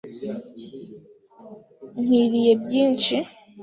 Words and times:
Nkwiriye 2.01 2.53
byinshi. 2.63 3.15